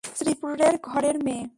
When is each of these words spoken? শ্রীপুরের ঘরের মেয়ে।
শ্রীপুরের 0.03 0.75
ঘরের 0.83 1.17
মেয়ে। 1.23 1.45